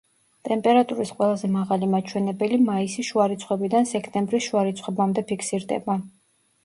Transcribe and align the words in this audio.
ტემპერატურის 0.47 1.09
ყველაზე 1.17 1.49
მაღალი 1.55 1.89
მაჩვენებელი 1.91 2.59
მაისი 2.69 3.05
შუა 3.09 3.29
რიცხვებიდან 3.35 3.89
სექტემბრის 3.93 4.49
შუა 4.51 4.65
რიცხვებამდე 4.71 5.29
ფიქსირდება. 5.33 5.99